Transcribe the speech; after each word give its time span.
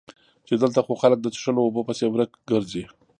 چې 0.47 0.53
دلته 0.63 0.79
خو 0.85 0.93
خلک 1.01 1.19
د 1.21 1.27
څښلو 1.35 1.61
اوبو 1.67 1.81
پسې 1.87 2.05
ورک 2.07 2.31
ګرځي 2.49 2.83